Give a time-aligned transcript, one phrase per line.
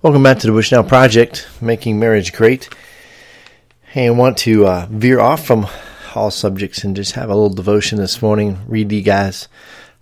[0.00, 2.68] Welcome back to the Bushnell Project, making marriage great.
[3.96, 5.66] And want to uh, veer off from
[6.14, 8.60] all subjects and just have a little devotion this morning.
[8.68, 9.48] Read you guys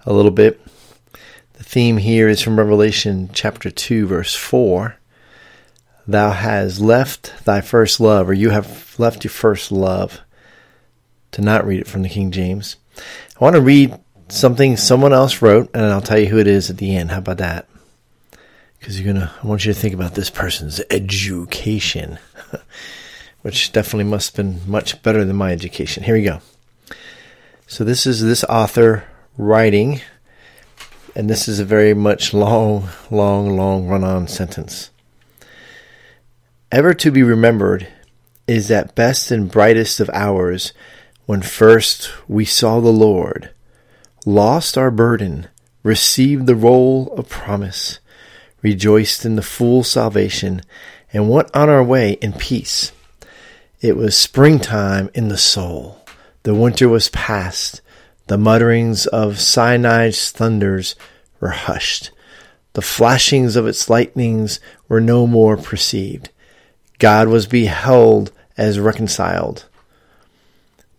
[0.04, 0.60] a little bit.
[1.54, 4.98] The theme here is from Revelation chapter 2, verse 4.
[6.06, 10.20] Thou hast left thy first love, or you have left your first love.
[11.30, 12.76] To not read it from the King James.
[12.98, 16.68] I want to read something someone else wrote, and I'll tell you who it is
[16.68, 17.12] at the end.
[17.12, 17.66] How about that?
[18.78, 19.32] Because you're gonna.
[19.42, 22.18] I want you to think about this person's education,
[23.42, 26.02] which definitely must have been much better than my education.
[26.02, 26.40] Here we go.
[27.66, 29.04] So this is this author
[29.36, 30.00] writing,
[31.14, 34.90] and this is a very much long, long, long run-on sentence.
[36.70, 37.88] Ever to be remembered
[38.46, 40.72] is that best and brightest of hours
[41.26, 43.50] when first we saw the Lord,
[44.24, 45.48] lost our burden,
[45.82, 47.98] received the roll of promise
[48.62, 50.62] rejoiced in the full salvation,
[51.12, 52.92] and went on our way in peace.
[53.80, 56.04] It was springtime in the soul.
[56.42, 57.80] The winter was past.
[58.26, 60.96] The mutterings of Sinai's thunders
[61.40, 62.10] were hushed.
[62.72, 66.30] The flashings of its lightnings were no more perceived.
[66.98, 69.66] God was beheld as reconciled.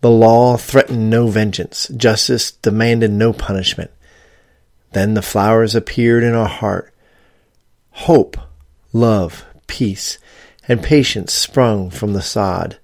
[0.01, 1.87] The law threatened no vengeance.
[1.95, 3.91] Justice demanded no punishment.
[4.93, 6.93] Then the flowers appeared in our heart
[7.97, 8.37] hope,
[8.93, 10.19] love, peace,
[10.67, 12.77] and patience sprung from the sod.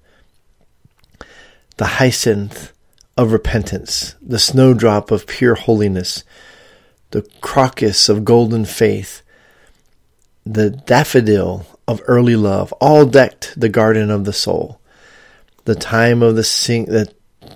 [1.76, 2.72] The hyacinth
[3.16, 6.24] of repentance, the snowdrop of pure holiness,
[7.12, 9.22] the crocus of golden faith,
[10.44, 14.80] the daffodil of early love, all decked the garden of the soul.
[15.64, 17.10] The time of the sing the,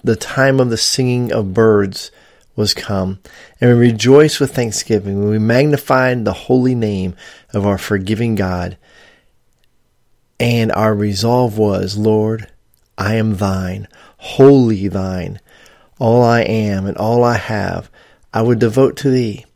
[0.04, 2.10] the time of the singing of birds
[2.58, 3.20] was come,
[3.60, 7.14] and we rejoiced with thanksgiving when we magnified the holy name
[7.54, 8.76] of our forgiving God.
[10.40, 12.50] And our resolve was, Lord,
[12.98, 13.86] I am thine,
[14.16, 15.38] wholly thine.
[16.00, 17.90] All I am and all I have,
[18.34, 19.46] I would devote to thee.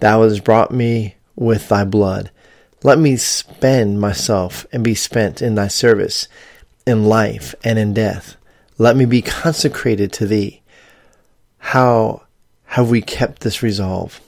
[0.00, 2.30] Thou hast brought me with thy blood.
[2.82, 6.28] Let me spend myself and be spent in thy service,
[6.86, 8.36] in life and in death.
[8.78, 10.62] Let me be consecrated to thee.
[11.58, 12.22] How
[12.68, 14.20] have we kept this resolve?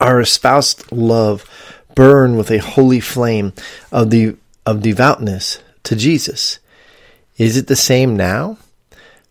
[0.00, 1.44] Our espoused love
[1.94, 3.52] burn with a holy flame
[3.90, 4.36] of the
[4.66, 6.58] of devoutness to Jesus.
[7.38, 8.58] Is it the same now?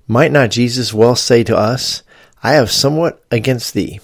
[0.07, 2.01] Might not Jesus well say to us,
[2.41, 3.99] I have somewhat against thee,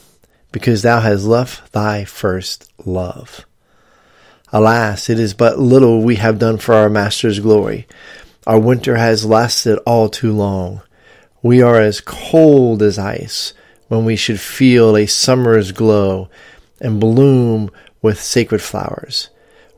[0.51, 3.45] because thou hast left thy first love.
[4.51, 7.87] Alas, it is but little we have done for our Master's glory.
[8.45, 10.83] Our winter has lasted all too long.
[11.41, 13.53] We are as cold as ice
[13.93, 16.27] when we should feel a summer's glow
[16.81, 17.69] and bloom
[18.01, 19.29] with sacred flowers.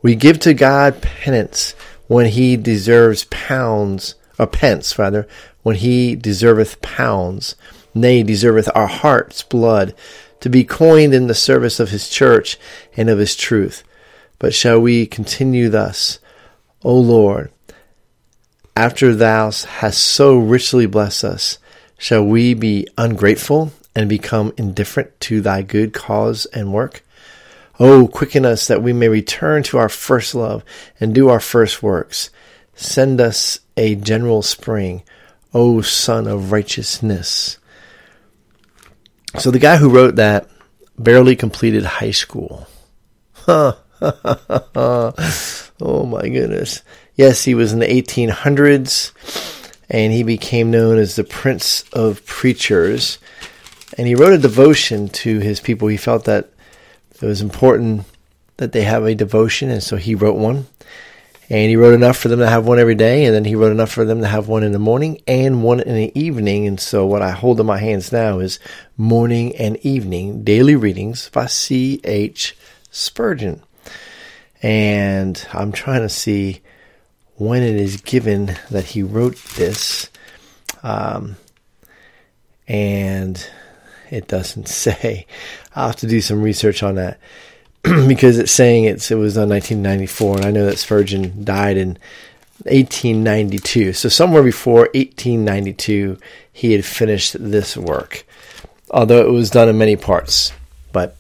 [0.02, 1.76] We give to God penance
[2.08, 5.28] when he deserves pounds, or pence rather,
[5.64, 7.58] when he deserveth pounds,
[7.94, 9.94] nay, deserveth our heart's blood,
[10.40, 12.58] to be coined in the service of his church
[12.96, 13.84] and of his truth.
[14.40, 16.20] But shall we continue thus,
[16.84, 17.52] O Lord,
[18.78, 21.58] after thou hast so richly blessed us,
[21.98, 27.04] shall we be ungrateful and become indifferent to thy good cause and work?
[27.80, 30.64] Oh, quicken us that we may return to our first love
[31.00, 32.30] and do our first works.
[32.74, 35.04] Send us a general spring,
[35.54, 37.58] O Sun of Righteousness.
[39.38, 40.50] So the guy who wrote that
[40.98, 42.68] barely completed high school.
[43.48, 43.76] oh
[45.82, 46.82] my goodness.
[47.16, 49.12] Yes, he was in the 1800s
[49.90, 53.20] and he became known as the Prince of Preachers
[53.98, 55.88] and he wrote a devotion to his people.
[55.88, 56.50] He felt that
[57.22, 58.06] it was important
[58.58, 60.68] that they have a devotion, and so he wrote one.
[61.48, 63.72] And he wrote enough for them to have one every day, and then he wrote
[63.72, 66.66] enough for them to have one in the morning and one in the evening.
[66.66, 68.60] And so, what I hold in my hands now is
[68.98, 72.02] morning and evening daily readings by C.
[72.04, 72.58] H.
[72.90, 73.62] Spurgeon.
[74.64, 76.62] And I'm trying to see
[77.36, 80.10] when it is given that he wrote this.
[80.82, 81.36] Um,
[82.68, 83.48] and
[84.10, 85.26] it doesn't say.
[85.76, 87.20] I'll have to do some research on that
[87.84, 91.98] because it's saying it's it was on 1994, and I know that Spurgeon died in
[92.64, 93.94] 1892.
[93.94, 96.18] So somewhere before 1892,
[96.52, 98.26] he had finished this work,
[98.90, 100.52] although it was done in many parts.
[100.92, 101.18] But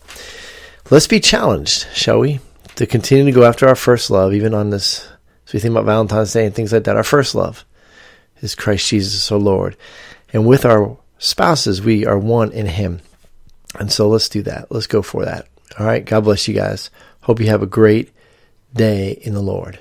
[0.89, 2.39] let's be challenged, shall we,
[2.75, 5.07] to continue to go after our first love, even on this.
[5.45, 6.95] So we think about Valentine's Day and things like that.
[6.95, 7.65] Our first love
[8.41, 9.75] is Christ Jesus, our Lord,
[10.33, 13.01] and with our spouses, we are one in Him.
[13.79, 14.71] And so let's do that.
[14.71, 15.47] Let's go for that.
[15.77, 16.05] All right.
[16.05, 16.89] God bless you guys.
[17.21, 18.11] Hope you have a great
[18.73, 19.79] day in the Lord.